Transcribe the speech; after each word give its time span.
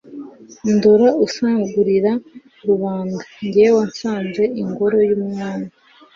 Ndora 0.73 1.09
usagurira 1.25 2.11
Rubanda 2.67 3.15
Jye 3.51 3.67
wasanze 3.77 4.43
ingoro 4.61 4.97
y'Umwami, 5.09 5.69